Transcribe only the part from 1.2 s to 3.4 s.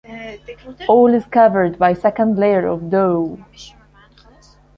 covered by second layer of dough.